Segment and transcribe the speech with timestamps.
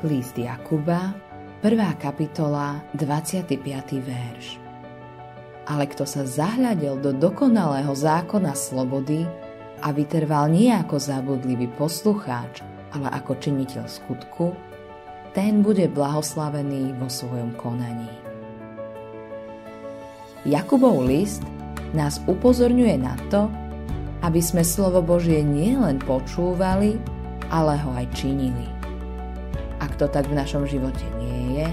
[0.00, 1.12] List Jakuba,
[1.60, 1.76] 1.
[2.00, 3.52] kapitola, 25.
[4.00, 4.56] verš.
[5.68, 9.28] Ale kto sa zahľadil do dokonalého zákona slobody
[9.84, 12.64] a vytrval nie ako zabudlivý poslucháč,
[12.96, 14.56] ale ako činiteľ skutku,
[15.36, 18.08] ten bude blahoslavený vo svojom konaní.
[20.48, 21.44] Jakubov list
[21.92, 23.52] nás upozorňuje na to,
[24.24, 26.96] aby sme slovo Božie nielen počúvali,
[27.52, 28.79] ale ho aj činili
[30.00, 31.68] to tak v našom živote nie je,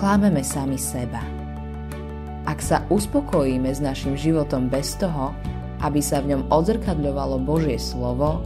[0.00, 1.20] klámeme sami seba.
[2.48, 5.36] Ak sa uspokojíme s našim životom bez toho,
[5.84, 8.40] aby sa v ňom odzrkadľovalo Božie slovo,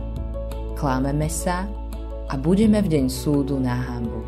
[0.74, 1.70] klámeme sa
[2.26, 4.26] a budeme v deň súdu na hambu.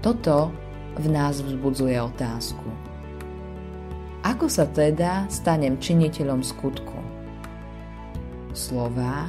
[0.00, 0.48] Toto
[0.96, 2.64] v nás vzbudzuje otázku.
[4.24, 6.96] Ako sa teda stanem činiteľom skutku?
[8.56, 9.28] Slová,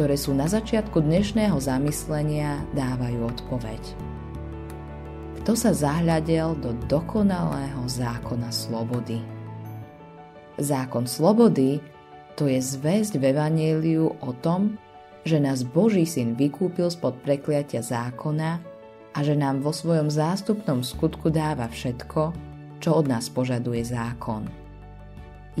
[0.00, 3.84] ktoré sú na začiatku dnešného zamyslenia, dávajú odpoveď.
[5.44, 9.20] Kto sa zahľadel do dokonalého zákona slobody?
[10.56, 11.84] Zákon slobody
[12.32, 14.80] to je zväzť v Evangeliu o tom,
[15.28, 18.56] že nás Boží syn vykúpil spod prekliatia zákona
[19.12, 22.32] a že nám vo svojom zástupnom skutku dáva všetko,
[22.80, 24.48] čo od nás požaduje zákon.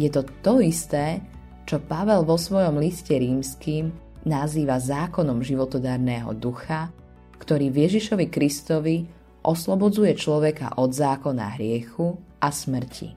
[0.00, 1.20] Je to to isté,
[1.68, 6.92] čo Pavel vo svojom liste rímským nazýva zákonom životodárneho ducha,
[7.40, 8.96] ktorý Ježišovi Kristovi
[9.40, 13.16] oslobodzuje človeka od zákona hriechu a smrti.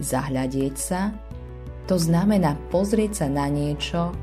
[0.00, 1.12] Zahľadieť sa
[1.84, 4.14] to znamená pozrieť sa na niečo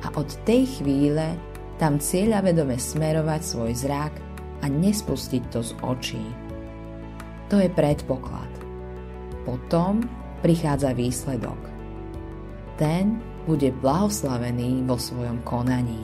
[0.00, 1.36] a od tej chvíle
[1.76, 4.14] tam cieľavedome smerovať svoj zrak
[4.60, 6.24] a nespustiť to z očí.
[7.52, 8.48] To je predpoklad.
[9.44, 10.00] Potom
[10.40, 11.60] prichádza výsledok.
[12.80, 16.00] Ten bude blahoslavený vo svojom konaní.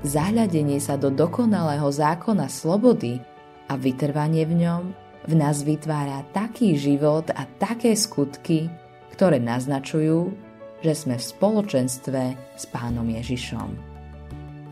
[0.00, 3.20] Zahľadenie sa do dokonalého zákona slobody
[3.68, 4.82] a vytrvanie v ňom
[5.28, 8.72] v nás vytvára taký život a také skutky,
[9.12, 10.32] ktoré naznačujú,
[10.80, 12.22] že sme v spoločenstve
[12.56, 13.76] s Pánom Ježišom.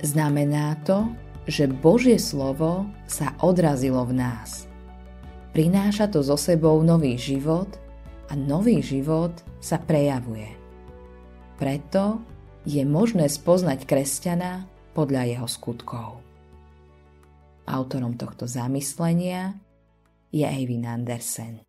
[0.01, 1.13] Znamená to,
[1.45, 4.65] že Božie slovo sa odrazilo v nás.
[5.53, 7.69] Prináša to so sebou nový život
[8.29, 10.68] a nový život sa prejavuje.
[11.59, 12.23] Preto
[12.63, 14.65] je možné spoznať kresťana
[14.95, 16.23] podľa jeho skutkov.
[17.69, 19.59] Autorom tohto zamyslenia
[20.33, 21.68] je Eivin Andersen.